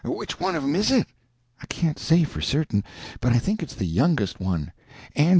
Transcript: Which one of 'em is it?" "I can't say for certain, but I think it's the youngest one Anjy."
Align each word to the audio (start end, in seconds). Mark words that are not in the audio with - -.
Which 0.03 0.39
one 0.39 0.55
of 0.55 0.63
'em 0.63 0.75
is 0.75 0.89
it?" 0.89 1.05
"I 1.61 1.67
can't 1.67 1.99
say 1.99 2.23
for 2.23 2.41
certain, 2.41 2.83
but 3.19 3.33
I 3.33 3.37
think 3.37 3.61
it's 3.61 3.75
the 3.75 3.85
youngest 3.85 4.39
one 4.39 4.71
Anjy." 5.15 5.29